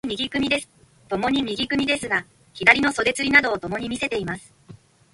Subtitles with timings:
[1.11, 4.51] 共に右組ですが、左の袖釣などをともに見せています。